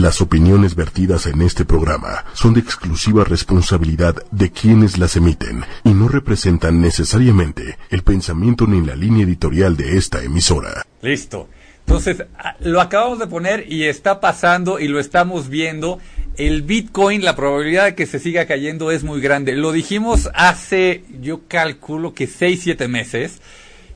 Las 0.00 0.20
opiniones 0.20 0.74
vertidas 0.74 1.26
en 1.26 1.40
este 1.40 1.64
programa 1.64 2.24
son 2.32 2.52
de 2.52 2.58
exclusiva 2.58 3.22
responsabilidad 3.22 4.16
de 4.32 4.50
quienes 4.50 4.98
las 4.98 5.14
emiten 5.14 5.64
y 5.84 5.90
no 5.90 6.08
representan 6.08 6.80
necesariamente 6.80 7.78
el 7.90 8.02
pensamiento 8.02 8.66
ni 8.66 8.84
la 8.84 8.96
línea 8.96 9.24
editorial 9.24 9.76
de 9.76 9.96
esta 9.96 10.20
emisora. 10.24 10.84
Listo. 11.00 11.48
Entonces, 11.86 12.24
ah, 12.36 12.56
lo 12.58 12.80
acabamos 12.80 13.20
de 13.20 13.28
poner 13.28 13.70
y 13.72 13.84
está 13.84 14.18
pasando 14.18 14.80
y 14.80 14.88
lo 14.88 14.98
estamos 14.98 15.48
viendo. 15.48 16.00
El 16.36 16.62
Bitcoin, 16.62 17.24
la 17.24 17.36
probabilidad 17.36 17.84
de 17.84 17.94
que 17.94 18.06
se 18.06 18.18
siga 18.18 18.46
cayendo 18.46 18.90
es 18.90 19.04
muy 19.04 19.20
grande. 19.20 19.52
Lo 19.52 19.70
dijimos 19.70 20.28
hace, 20.34 21.04
yo 21.20 21.42
calculo 21.46 22.14
que 22.14 22.26
6, 22.26 22.60
7 22.64 22.88
meses, 22.88 23.40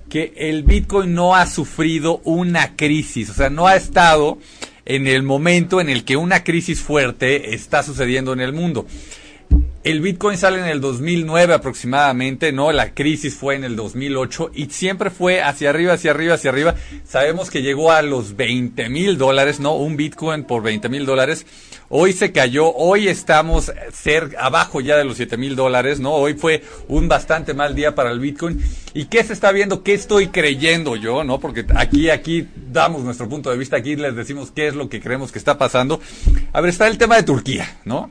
que 0.09 0.33
el 0.37 0.63
Bitcoin 0.63 1.13
no 1.13 1.35
ha 1.35 1.47
sufrido 1.47 2.21
una 2.23 2.77
crisis, 2.77 3.31
o 3.31 3.35
sea, 3.35 3.51
no 3.51 3.67
ha 3.67 3.75
estado 3.75 4.39
en 4.89 5.07
el 5.07 5.23
momento 5.23 5.81
en 5.81 5.89
el 5.91 6.05
que 6.05 6.17
una 6.17 6.43
crisis 6.43 6.81
fuerte 6.81 7.55
está 7.55 7.83
sucediendo 7.83 8.33
en 8.33 8.41
el 8.41 8.53
mundo. 8.53 8.87
El 9.89 10.03
Bitcoin 10.03 10.37
sale 10.37 10.59
en 10.59 10.67
el 10.67 10.83
2009 10.83 11.55
aproximadamente, 11.55 12.53
¿no? 12.53 12.73
La 12.73 12.93
crisis 12.93 13.35
fue 13.35 13.55
en 13.55 13.65
el 13.65 13.75
2008 13.75 14.51
y 14.53 14.67
siempre 14.67 15.09
fue 15.09 15.41
hacia 15.41 15.71
arriba, 15.71 15.95
hacia 15.95 16.11
arriba, 16.11 16.35
hacia 16.35 16.51
arriba. 16.51 16.75
Sabemos 17.07 17.49
que 17.49 17.63
llegó 17.63 17.91
a 17.91 18.03
los 18.03 18.37
20 18.37 18.91
mil 18.91 19.17
dólares, 19.17 19.61
¿no? 19.61 19.77
Un 19.77 19.97
Bitcoin 19.97 20.45
por 20.45 20.63
20 20.63 20.91
mil 20.91 21.07
dólares. 21.07 21.47
Hoy 21.89 22.13
se 22.13 22.33
cayó, 22.33 22.71
hoy 22.75 23.09
estamos 23.09 23.73
ser, 23.91 24.37
abajo 24.39 24.83
ya 24.83 24.99
de 24.99 25.07
los 25.07 25.17
7 25.17 25.39
mil 25.39 25.57
dólares, 25.57 26.01
¿no? 26.01 26.13
Hoy 26.13 26.35
fue 26.35 26.63
un 26.89 27.09
bastante 27.09 27.55
mal 27.55 27.75
día 27.75 27.95
para 27.95 28.11
el 28.11 28.21
Bitcoin. 28.21 28.63
¿Y 28.93 29.07
qué 29.07 29.25
se 29.25 29.33
está 29.33 29.53
viendo? 29.53 29.83
¿Qué 29.83 29.95
estoy 29.95 30.29
creyendo 30.29 30.97
yo, 30.97 31.25
no? 31.25 31.41
Porque 31.41 31.65
aquí, 31.77 32.11
aquí 32.11 32.47
damos 32.71 33.05
nuestro 33.05 33.27
punto 33.27 33.51
de 33.51 33.57
vista, 33.57 33.79
aquí 33.79 33.97
les 33.97 34.15
decimos 34.15 34.51
qué 34.51 34.69
es 34.69 34.75
lo 34.75 34.91
que 34.91 35.01
creemos 35.01 35.33
que 35.33 35.39
está 35.39 35.57
pasando. 35.57 35.99
A 36.53 36.61
ver, 36.61 36.69
está 36.69 36.89
el 36.89 36.99
tema 36.99 37.17
de 37.17 37.23
Turquía, 37.23 37.79
¿no? 37.87 38.11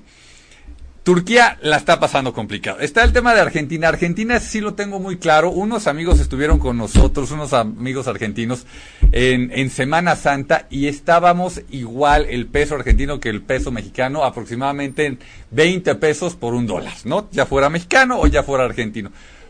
Turquía 1.08 1.58
la 1.62 1.78
está 1.78 2.02
pasando 2.02 2.34
complicado. 2.34 2.82
Está 2.82 3.02
el 3.06 3.14
tema 3.14 3.34
de 3.34 3.40
Argentina. 3.40 3.88
Argentina 3.88 4.42
sí 4.42 4.60
lo 4.60 4.74
tengo 4.74 5.00
muy 5.00 5.16
claro. 5.16 5.52
Unos 5.52 5.88
amigos 5.88 6.20
estuvieron 6.20 6.60
con 6.60 6.76
nosotros, 6.76 7.32
unos 7.32 7.54
amigos 7.54 8.10
argentinos, 8.10 8.66
en, 9.14 9.50
en, 9.54 9.70
Semana 9.70 10.18
Santa 10.18 10.68
y 10.70 10.88
estábamos 10.88 11.62
igual 11.70 12.26
el 12.30 12.48
peso 12.48 12.76
argentino 12.76 13.22
que 13.22 13.30
el 13.30 13.42
peso 13.42 13.72
mexicano, 13.72 14.26
aproximadamente 14.26 15.06
en 15.06 15.20
20 15.52 15.96
pesos 15.96 16.36
por 16.36 16.54
un 16.54 16.68
dólar, 16.68 16.96
¿no? 17.06 17.30
Ya 17.32 17.46
fuera 17.46 17.70
mexicano 17.70 18.20
o 18.20 18.28
ya 18.28 18.44
fuera 18.44 18.66
argentino. 18.66 19.10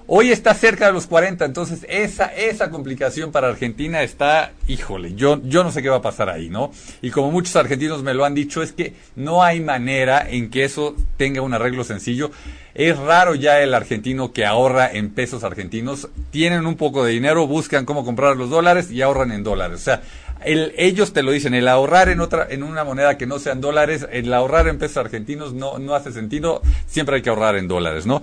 Hoy 0.10 0.32
está 0.32 0.54
cerca 0.54 0.88
de 0.88 0.94
los 0.94 1.06
40, 1.06 1.44
entonces 1.44 1.86
esa, 1.90 2.28
esa 2.28 2.70
complicación 2.70 3.34
para 3.34 3.50
Argentina 3.50 4.04
está, 4.04 4.54
híjole, 4.66 5.16
yo, 5.16 5.42
yo 5.44 5.66
no 5.66 5.72
sé 5.74 5.82
qué 5.82 5.90
va 5.90 5.98
a 5.98 6.02
pasar 6.02 6.30
ahí, 6.30 6.50
¿no? 6.50 6.72
Y 7.02 7.12
como 7.12 7.30
muchos 7.30 7.58
argentinos 7.58 8.04
me 8.04 8.14
lo 8.14 8.24
han 8.24 8.34
dicho, 8.34 8.64
es 8.64 8.72
que 8.72 8.94
no 9.18 9.44
hay 9.44 9.60
manera 9.60 10.26
en 10.30 10.50
que 10.50 10.64
eso 10.64 10.96
tenga 11.18 11.42
un 11.42 11.54
arreglo 11.54 11.84
sencillo. 11.84 12.32
Es 12.74 12.98
raro 12.98 13.36
ya 13.36 13.60
el 13.60 13.74
argentino 13.74 14.32
que 14.32 14.46
ahorra 14.46 14.90
en 14.90 15.10
pesos 15.10 15.44
argentinos. 15.44 16.08
Tienen 16.32 16.68
un 16.68 16.78
poco 16.78 17.04
de 17.04 17.12
dinero, 17.12 17.46
buscan 17.46 17.84
cómo 17.84 18.06
comprar 18.06 18.38
los 18.38 18.50
dólares 18.50 18.90
y 18.90 19.02
ahorran 19.02 19.34
en 19.34 19.44
dólares. 19.44 19.82
O 19.82 19.84
sea, 19.84 20.04
el, 20.46 20.74
ellos 20.78 21.12
te 21.12 21.22
lo 21.22 21.32
dicen, 21.32 21.54
el 21.54 21.68
ahorrar 21.68 22.08
en 22.08 22.22
otra, 22.22 22.48
en 22.50 22.64
una 22.64 22.86
moneda 22.86 23.18
que 23.18 23.26
no 23.26 23.40
sean 23.40 23.60
dólares, 23.60 24.08
el 24.10 24.34
ahorrar 24.34 24.70
en 24.70 24.78
pesos 24.78 24.98
argentinos 24.98 25.54
no, 25.54 25.80
no 25.80 25.96
hace 25.96 26.14
sentido. 26.14 26.62
Siempre 26.86 27.18
hay 27.18 27.22
que 27.22 27.30
ahorrar 27.30 27.58
en 27.58 27.68
dólares, 27.68 28.06
¿no? 28.06 28.22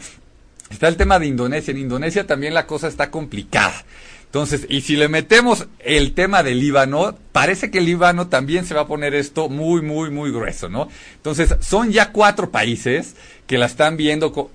Está 0.75 0.89
el 0.89 0.97
tema 0.97 1.21
de 1.21 1.27
Indonesia. 1.27 1.71
En 1.71 1.79
Indonesia 1.79 2.27
también 2.27 2.53
la 2.53 2.67
cosa 2.67 2.89
está 2.89 3.11
complicada. 3.11 3.85
Entonces, 4.27 4.67
y 4.69 4.81
si 4.81 4.97
le 4.97 5.09
metemos 5.09 5.69
el 5.79 6.13
tema 6.15 6.43
del 6.43 6.59
Líbano, 6.59 7.17
parece 7.31 7.71
que 7.71 7.79
el 7.79 7.85
Líbano 7.85 8.27
también 8.27 8.67
se 8.67 8.75
va 8.75 8.81
a 8.81 8.87
poner 8.89 9.15
esto 9.15 9.49
muy, 9.49 9.81
muy, 9.83 10.11
muy 10.11 10.33
grueso, 10.33 10.69
¿no? 10.69 10.89
Entonces, 11.15 11.55
son 11.61 11.93
ya 11.93 12.11
cuatro 12.11 12.51
países 12.51 13.15
que 13.47 13.59
la 13.59 13.67
están 13.67 13.97
viendo, 13.97 14.51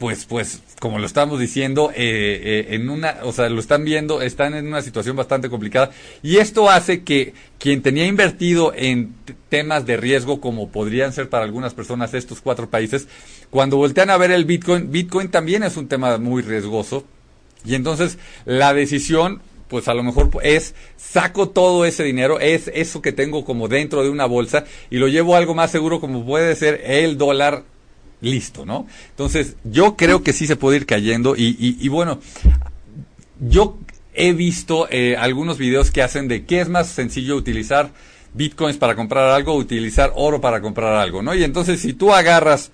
pues, 0.00 0.24
pues, 0.24 0.62
como 0.80 0.98
lo 0.98 1.04
estamos 1.04 1.38
diciendo, 1.38 1.90
eh, 1.90 2.40
eh, 2.42 2.74
en 2.74 2.88
una, 2.88 3.18
o 3.22 3.34
sea, 3.34 3.50
lo 3.50 3.60
están 3.60 3.84
viendo, 3.84 4.22
están 4.22 4.54
en 4.54 4.66
una 4.66 4.80
situación 4.80 5.14
bastante 5.14 5.50
complicada. 5.50 5.90
Y 6.22 6.38
esto 6.38 6.70
hace 6.70 7.04
que 7.04 7.34
quien 7.58 7.82
tenía 7.82 8.06
invertido 8.06 8.72
en 8.74 9.12
temas 9.50 9.84
de 9.84 9.98
riesgo, 9.98 10.40
como 10.40 10.70
podrían 10.70 11.12
ser 11.12 11.28
para 11.28 11.44
algunas 11.44 11.74
personas 11.74 12.14
estos 12.14 12.40
cuatro 12.40 12.70
países, 12.70 13.08
cuando 13.50 13.76
voltean 13.76 14.08
a 14.08 14.16
ver 14.16 14.30
el 14.30 14.46
Bitcoin, 14.46 14.90
Bitcoin 14.90 15.28
también 15.28 15.64
es 15.64 15.76
un 15.76 15.86
tema 15.86 16.16
muy 16.16 16.40
riesgoso. 16.40 17.04
Y 17.66 17.74
entonces 17.74 18.16
la 18.46 18.72
decisión, 18.72 19.42
pues 19.68 19.86
a 19.86 19.92
lo 19.92 20.02
mejor 20.02 20.30
es 20.42 20.74
saco 20.96 21.50
todo 21.50 21.84
ese 21.84 22.04
dinero, 22.04 22.40
es 22.40 22.70
eso 22.72 23.02
que 23.02 23.12
tengo 23.12 23.44
como 23.44 23.68
dentro 23.68 24.02
de 24.02 24.08
una 24.08 24.24
bolsa 24.24 24.64
y 24.88 24.96
lo 24.96 25.08
llevo 25.08 25.34
a 25.34 25.38
algo 25.38 25.54
más 25.54 25.70
seguro 25.70 26.00
como 26.00 26.24
puede 26.24 26.56
ser 26.56 26.80
el 26.86 27.18
dólar 27.18 27.64
listo, 28.20 28.66
¿no? 28.66 28.86
Entonces 29.10 29.56
yo 29.64 29.96
creo 29.96 30.22
que 30.22 30.32
sí 30.32 30.46
se 30.46 30.56
puede 30.56 30.78
ir 30.78 30.86
cayendo 30.86 31.36
y, 31.36 31.56
y, 31.58 31.88
bueno, 31.88 32.20
yo 33.40 33.78
he 34.14 34.32
visto 34.32 34.88
eh, 34.90 35.16
algunos 35.16 35.58
videos 35.58 35.90
que 35.90 36.02
hacen 36.02 36.28
de 36.28 36.44
qué 36.44 36.60
es 36.60 36.68
más 36.68 36.88
sencillo 36.88 37.36
utilizar 37.36 37.90
bitcoins 38.34 38.76
para 38.76 38.94
comprar 38.94 39.30
algo 39.30 39.54
o 39.54 39.56
utilizar 39.56 40.12
oro 40.14 40.40
para 40.40 40.60
comprar 40.60 40.94
algo, 40.94 41.22
¿no? 41.22 41.34
Y 41.34 41.44
entonces 41.44 41.80
si 41.80 41.94
tú 41.94 42.12
agarras 42.12 42.70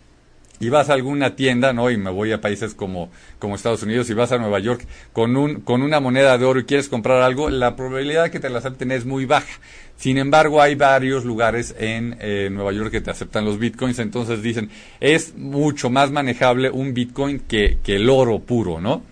y 0.58 0.68
vas 0.68 0.88
a 0.88 0.94
alguna 0.94 1.36
tienda, 1.36 1.72
¿no? 1.72 1.90
Y 1.90 1.96
me 1.96 2.10
voy 2.10 2.32
a 2.32 2.40
países 2.40 2.74
como, 2.74 3.10
como 3.38 3.54
Estados 3.54 3.82
Unidos 3.82 4.08
y 4.10 4.14
vas 4.14 4.32
a 4.32 4.38
Nueva 4.38 4.58
York 4.58 4.86
con, 5.12 5.36
un, 5.36 5.60
con 5.60 5.82
una 5.82 6.00
moneda 6.00 6.38
de 6.38 6.44
oro 6.44 6.60
y 6.60 6.64
quieres 6.64 6.88
comprar 6.88 7.22
algo, 7.22 7.50
la 7.50 7.76
probabilidad 7.76 8.24
de 8.24 8.30
que 8.30 8.40
te 8.40 8.48
la 8.48 8.58
acepten 8.58 8.90
es 8.90 9.04
muy 9.04 9.26
baja. 9.26 9.60
Sin 9.96 10.18
embargo, 10.18 10.60
hay 10.60 10.74
varios 10.74 11.24
lugares 11.24 11.74
en 11.78 12.16
eh, 12.20 12.48
Nueva 12.50 12.72
York 12.72 12.90
que 12.90 13.00
te 13.00 13.10
aceptan 13.10 13.44
los 13.44 13.58
bitcoins, 13.58 13.98
entonces 13.98 14.42
dicen, 14.42 14.70
es 15.00 15.34
mucho 15.36 15.88
más 15.90 16.10
manejable 16.10 16.70
un 16.70 16.92
bitcoin 16.92 17.40
que, 17.40 17.78
que 17.82 17.96
el 17.96 18.08
oro 18.10 18.40
puro, 18.40 18.80
¿no? 18.80 19.02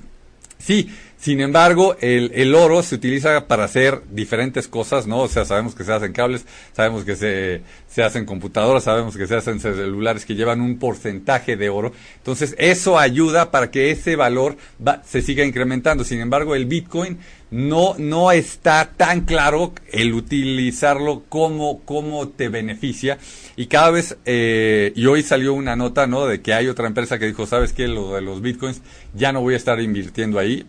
Sí, 0.58 0.90
sin 1.24 1.40
embargo, 1.40 1.96
el, 2.02 2.32
el, 2.34 2.54
oro 2.54 2.82
se 2.82 2.96
utiliza 2.96 3.48
para 3.48 3.64
hacer 3.64 4.02
diferentes 4.10 4.68
cosas, 4.68 5.06
¿no? 5.06 5.20
O 5.20 5.28
sea, 5.28 5.46
sabemos 5.46 5.74
que 5.74 5.82
se 5.82 5.90
hacen 5.90 6.12
cables, 6.12 6.44
sabemos 6.74 7.02
que 7.02 7.16
se, 7.16 7.62
se 7.88 8.02
hacen 8.02 8.26
computadoras, 8.26 8.84
sabemos 8.84 9.16
que 9.16 9.26
se 9.26 9.34
hacen 9.34 9.58
celulares 9.58 10.26
que 10.26 10.34
llevan 10.34 10.60
un 10.60 10.78
porcentaje 10.78 11.56
de 11.56 11.70
oro. 11.70 11.92
Entonces, 12.18 12.54
eso 12.58 12.98
ayuda 12.98 13.50
para 13.50 13.70
que 13.70 13.90
ese 13.90 14.16
valor 14.16 14.58
va, 14.86 15.02
se 15.02 15.22
siga 15.22 15.46
incrementando. 15.46 16.04
Sin 16.04 16.20
embargo, 16.20 16.54
el 16.54 16.66
Bitcoin 16.66 17.16
no, 17.50 17.94
no 17.98 18.32
está 18.32 18.90
tan 18.96 19.22
claro 19.22 19.74
el 19.92 20.12
utilizarlo 20.12 21.22
como, 21.28 21.80
como 21.84 22.28
te 22.28 22.48
beneficia. 22.48 23.16
Y 23.56 23.66
cada 23.66 23.90
vez, 23.90 24.18
eh, 24.24 24.92
y 24.96 25.06
hoy 25.06 25.22
salió 25.22 25.54
una 25.54 25.76
nota, 25.76 26.08
¿no? 26.08 26.26
De 26.26 26.42
que 26.42 26.52
hay 26.52 26.66
otra 26.66 26.88
empresa 26.88 27.18
que 27.18 27.26
dijo, 27.26 27.46
¿sabes 27.46 27.72
qué? 27.72 27.86
Lo 27.86 28.14
de 28.14 28.22
los 28.22 28.42
bitcoins, 28.42 28.82
ya 29.14 29.32
no 29.32 29.40
voy 29.40 29.54
a 29.54 29.56
estar 29.56 29.80
invirtiendo 29.80 30.40
ahí. 30.40 30.66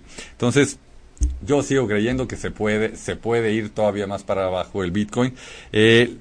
Yo 1.46 1.64
sigo 1.64 1.88
creyendo 1.88 2.28
que 2.28 2.36
se 2.36 2.52
puede, 2.52 2.96
se 2.96 3.16
puede 3.16 3.54
ir 3.54 3.70
todavía 3.70 4.08
más 4.08 4.24
para 4.24 4.46
abajo 4.46 4.84
el 4.84 4.92
bitcoin. 4.92 5.34
Eh, 5.72 6.16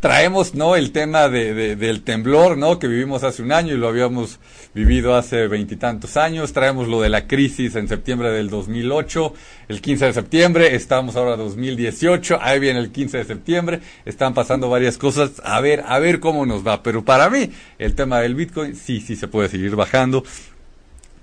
traemos 0.00 0.54
no 0.54 0.76
el 0.76 0.92
tema 0.92 1.28
de, 1.28 1.76
del 1.76 2.02
temblor 2.02 2.56
no 2.56 2.78
que 2.78 2.88
vivimos 2.88 3.22
hace 3.22 3.42
un 3.42 3.52
año 3.52 3.74
y 3.74 3.76
lo 3.76 3.86
habíamos 3.88 4.40
vivido 4.74 5.14
hace 5.14 5.46
veintitantos 5.46 6.16
años. 6.16 6.52
Traemos 6.52 6.88
lo 6.88 7.00
de 7.00 7.10
la 7.10 7.26
crisis 7.26 7.76
en 7.76 7.86
septiembre 7.86 8.30
del 8.30 8.48
2008 8.48 9.34
el 9.68 9.80
15 9.80 10.06
de 10.06 10.12
septiembre 10.12 10.74
estamos 10.74 11.14
ahora 11.16 11.36
2018 11.36 12.38
ahí 12.40 12.58
viene 12.58 12.80
el 12.80 12.90
15 12.90 13.18
de 13.18 13.24
septiembre 13.24 13.80
están 14.04 14.34
pasando 14.34 14.68
varias 14.68 14.98
cosas. 14.98 15.40
A 15.44 15.60
ver 15.60 15.84
a 15.86 15.98
ver 15.98 16.20
cómo 16.20 16.46
nos 16.46 16.66
va. 16.66 16.82
Pero 16.82 17.04
para 17.04 17.28
mí 17.30 17.50
el 17.78 17.94
tema 17.94 18.20
del 18.20 18.34
bitcoin 18.34 18.74
sí 18.74 19.00
sí 19.00 19.16
se 19.16 19.28
puede 19.28 19.48
seguir 19.48 19.76
bajando 19.76 20.24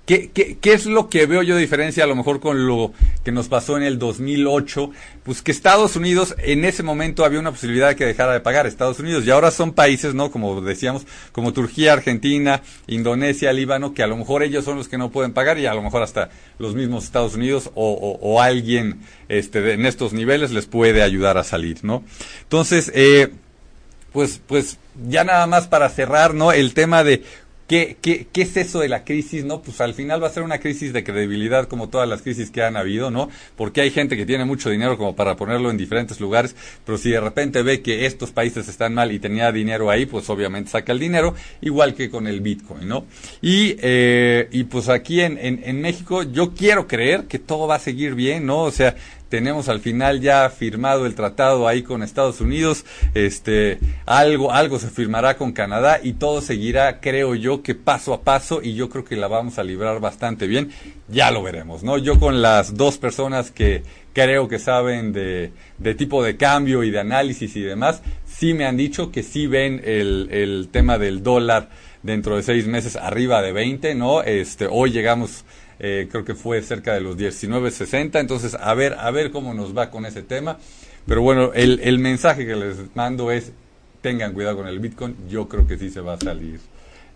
¿Qué, 0.08 0.30
qué, 0.32 0.56
qué 0.58 0.72
es 0.72 0.86
lo 0.86 1.10
que 1.10 1.26
veo 1.26 1.42
yo 1.42 1.54
de 1.54 1.60
diferencia 1.60 2.02
a 2.02 2.06
lo 2.06 2.16
mejor 2.16 2.40
con 2.40 2.66
lo 2.66 2.94
que 3.24 3.30
nos 3.30 3.48
pasó 3.48 3.76
en 3.76 3.82
el 3.82 3.98
2008? 3.98 4.90
Pues 5.22 5.42
que 5.42 5.52
Estados 5.52 5.96
Unidos 5.96 6.34
en 6.38 6.64
ese 6.64 6.82
momento 6.82 7.26
había 7.26 7.38
una 7.38 7.50
posibilidad 7.50 7.88
de 7.88 7.96
que 7.96 8.06
dejara 8.06 8.32
de 8.32 8.40
pagar 8.40 8.66
Estados 8.66 8.98
Unidos 9.00 9.26
y 9.26 9.30
ahora 9.30 9.50
son 9.50 9.74
países, 9.74 10.14
¿no? 10.14 10.30
Como 10.30 10.62
decíamos, 10.62 11.06
como 11.30 11.52
Turquía, 11.52 11.92
Argentina, 11.92 12.62
Indonesia, 12.86 13.52
Líbano, 13.52 13.92
que 13.92 14.02
a 14.02 14.06
lo 14.06 14.16
mejor 14.16 14.42
ellos 14.42 14.64
son 14.64 14.78
los 14.78 14.88
que 14.88 14.96
no 14.96 15.10
pueden 15.10 15.34
pagar 15.34 15.58
y 15.58 15.66
a 15.66 15.74
lo 15.74 15.82
mejor 15.82 16.02
hasta 16.02 16.30
los 16.58 16.74
mismos 16.74 17.04
Estados 17.04 17.34
Unidos 17.34 17.70
o, 17.74 17.92
o, 17.92 18.18
o 18.22 18.40
alguien 18.40 19.00
este, 19.28 19.74
en 19.74 19.84
estos 19.84 20.14
niveles 20.14 20.52
les 20.52 20.64
puede 20.64 21.02
ayudar 21.02 21.36
a 21.36 21.44
salir, 21.44 21.80
¿no? 21.82 22.02
Entonces, 22.44 22.90
eh, 22.94 23.28
pues, 24.14 24.40
pues 24.46 24.78
ya 25.06 25.22
nada 25.24 25.46
más 25.46 25.66
para 25.66 25.90
cerrar, 25.90 26.32
¿no? 26.32 26.50
El 26.52 26.72
tema 26.72 27.04
de 27.04 27.24
¿Qué, 27.68 27.98
qué, 28.00 28.26
¿Qué 28.32 28.42
es 28.42 28.56
eso 28.56 28.80
de 28.80 28.88
la 28.88 29.04
crisis? 29.04 29.44
No, 29.44 29.60
pues 29.60 29.82
al 29.82 29.92
final 29.92 30.22
va 30.22 30.28
a 30.28 30.30
ser 30.30 30.42
una 30.42 30.58
crisis 30.58 30.94
de 30.94 31.04
credibilidad 31.04 31.68
como 31.68 31.90
todas 31.90 32.08
las 32.08 32.22
crisis 32.22 32.50
que 32.50 32.62
han 32.62 32.78
habido, 32.78 33.10
¿no? 33.10 33.28
Porque 33.56 33.82
hay 33.82 33.90
gente 33.90 34.16
que 34.16 34.24
tiene 34.24 34.46
mucho 34.46 34.70
dinero 34.70 34.96
como 34.96 35.14
para 35.14 35.36
ponerlo 35.36 35.70
en 35.70 35.76
diferentes 35.76 36.18
lugares, 36.18 36.56
pero 36.86 36.96
si 36.96 37.10
de 37.10 37.20
repente 37.20 37.62
ve 37.62 37.82
que 37.82 38.06
estos 38.06 38.30
países 38.30 38.68
están 38.68 38.94
mal 38.94 39.12
y 39.12 39.18
tenía 39.18 39.52
dinero 39.52 39.90
ahí, 39.90 40.06
pues 40.06 40.30
obviamente 40.30 40.70
saca 40.70 40.92
el 40.92 40.98
dinero, 40.98 41.34
igual 41.60 41.94
que 41.94 42.08
con 42.08 42.26
el 42.26 42.40
Bitcoin, 42.40 42.88
¿no? 42.88 43.04
Y, 43.42 43.76
eh, 43.80 44.48
y 44.50 44.64
pues 44.64 44.88
aquí 44.88 45.20
en, 45.20 45.36
en, 45.36 45.60
en 45.62 45.82
México 45.82 46.22
yo 46.22 46.54
quiero 46.54 46.86
creer 46.86 47.24
que 47.24 47.38
todo 47.38 47.66
va 47.66 47.74
a 47.74 47.80
seguir 47.80 48.14
bien, 48.14 48.46
¿no? 48.46 48.62
O 48.62 48.70
sea, 48.70 48.96
tenemos 49.28 49.68
al 49.68 49.80
final 49.80 50.20
ya 50.20 50.48
firmado 50.50 51.06
el 51.06 51.14
tratado 51.14 51.68
ahí 51.68 51.82
con 51.82 52.02
Estados 52.02 52.40
Unidos, 52.40 52.84
este, 53.14 53.78
algo, 54.06 54.52
algo 54.52 54.78
se 54.78 54.88
firmará 54.88 55.36
con 55.36 55.52
Canadá 55.52 56.00
y 56.02 56.14
todo 56.14 56.40
seguirá, 56.40 57.00
creo 57.00 57.34
yo, 57.34 57.62
que 57.62 57.74
paso 57.74 58.14
a 58.14 58.22
paso 58.22 58.60
y 58.62 58.74
yo 58.74 58.88
creo 58.88 59.04
que 59.04 59.16
la 59.16 59.28
vamos 59.28 59.58
a 59.58 59.64
librar 59.64 60.00
bastante 60.00 60.46
bien, 60.46 60.70
ya 61.08 61.30
lo 61.30 61.42
veremos, 61.42 61.82
¿no? 61.82 61.98
Yo 61.98 62.18
con 62.18 62.42
las 62.42 62.74
dos 62.76 62.98
personas 62.98 63.50
que 63.50 63.82
creo 64.12 64.48
que 64.48 64.58
saben 64.58 65.12
de, 65.12 65.52
de 65.78 65.94
tipo 65.94 66.22
de 66.22 66.36
cambio 66.36 66.82
y 66.82 66.90
de 66.90 67.00
análisis 67.00 67.54
y 67.56 67.60
demás, 67.60 68.02
sí 68.26 68.54
me 68.54 68.66
han 68.66 68.76
dicho 68.76 69.10
que 69.10 69.22
sí 69.22 69.46
ven 69.46 69.80
el, 69.84 70.28
el 70.30 70.68
tema 70.72 70.98
del 70.98 71.22
dólar 71.22 71.68
dentro 72.02 72.36
de 72.36 72.42
seis 72.42 72.66
meses 72.66 72.96
arriba 72.96 73.42
de 73.42 73.52
20, 73.52 73.94
¿no? 73.94 74.22
Este, 74.22 74.66
hoy 74.70 74.90
llegamos 74.90 75.44
eh, 75.78 76.08
creo 76.10 76.24
que 76.24 76.34
fue 76.34 76.62
cerca 76.62 76.94
de 76.94 77.00
los 77.00 77.16
19.60, 77.16 78.18
entonces 78.20 78.54
a 78.54 78.74
ver, 78.74 78.94
a 78.98 79.10
ver 79.10 79.30
cómo 79.30 79.54
nos 79.54 79.76
va 79.76 79.90
con 79.90 80.06
ese 80.06 80.22
tema. 80.22 80.58
Pero 81.06 81.22
bueno, 81.22 81.52
el, 81.54 81.80
el 81.80 81.98
mensaje 81.98 82.46
que 82.46 82.56
les 82.56 82.94
mando 82.94 83.30
es, 83.30 83.52
tengan 84.00 84.32
cuidado 84.32 84.56
con 84.56 84.68
el 84.68 84.78
Bitcoin, 84.78 85.16
yo 85.28 85.48
creo 85.48 85.66
que 85.66 85.78
sí 85.78 85.90
se 85.90 86.00
va 86.00 86.14
a 86.14 86.18
salir. 86.18 86.60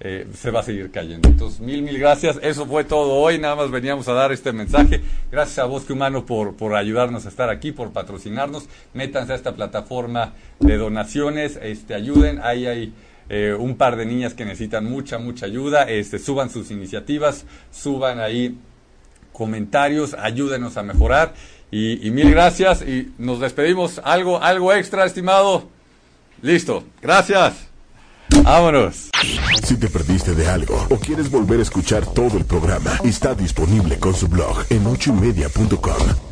Eh, 0.04 0.26
se 0.34 0.50
va 0.50 0.60
a 0.60 0.62
seguir 0.64 0.90
cayendo. 0.90 1.28
Entonces, 1.28 1.60
mil, 1.60 1.80
mil 1.80 1.96
gracias. 1.96 2.36
Eso 2.42 2.66
fue 2.66 2.82
todo 2.82 3.14
hoy. 3.14 3.38
Nada 3.38 3.54
más 3.54 3.70
veníamos 3.70 4.08
a 4.08 4.12
dar 4.12 4.32
este 4.32 4.52
mensaje. 4.52 5.00
Gracias 5.30 5.60
a 5.60 5.64
Bosque 5.66 5.92
Humano 5.92 6.26
por, 6.26 6.56
por 6.56 6.74
ayudarnos 6.74 7.24
a 7.24 7.28
estar 7.28 7.50
aquí, 7.50 7.70
por 7.70 7.92
patrocinarnos. 7.92 8.64
Métanse 8.94 9.32
a 9.32 9.36
esta 9.36 9.54
plataforma 9.54 10.32
de 10.58 10.76
donaciones. 10.76 11.56
Este, 11.62 11.94
ayuden. 11.94 12.40
Ahí 12.42 12.66
hay 12.66 12.92
eh, 13.34 13.56
un 13.58 13.76
par 13.76 13.96
de 13.96 14.04
niñas 14.04 14.34
que 14.34 14.44
necesitan 14.44 14.84
mucha, 14.84 15.16
mucha 15.16 15.46
ayuda. 15.46 15.84
Este, 15.84 16.18
suban 16.18 16.50
sus 16.50 16.70
iniciativas, 16.70 17.46
suban 17.70 18.20
ahí 18.20 18.58
comentarios, 19.32 20.12
ayúdenos 20.12 20.76
a 20.76 20.82
mejorar. 20.82 21.32
Y, 21.70 22.10
mil 22.10 22.30
gracias 22.30 22.82
y 22.82 23.10
nos 23.16 23.40
despedimos. 23.40 24.02
Algo, 24.04 24.42
algo 24.42 24.74
extra, 24.74 25.06
estimado. 25.06 25.70
Listo. 26.42 26.84
Gracias. 27.00 27.54
Vámonos. 28.42 29.08
Si 29.64 29.78
te 29.78 29.88
perdiste 29.88 30.34
de 30.34 30.48
algo 30.48 30.86
o 30.90 30.98
quieres 30.98 31.30
volver 31.30 31.60
a 31.60 31.62
escuchar 31.62 32.04
todo 32.04 32.36
el 32.36 32.44
programa, 32.44 32.98
está 33.02 33.34
disponible 33.34 33.98
con 33.98 34.14
su 34.14 34.28
blog 34.28 34.66
en 34.68 34.86
ochoymedia.com. 34.86 36.31